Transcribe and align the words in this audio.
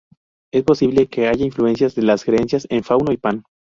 Es 0.51 0.63
posible 0.63 1.05
que 1.05 1.27
haya 1.27 1.45
influencias 1.45 1.93
de 1.93 2.01
las 2.01 2.25
creencias 2.25 2.65
en 2.71 2.83
Fauno 2.83 3.11
y 3.11 3.17
Pan. 3.17 3.43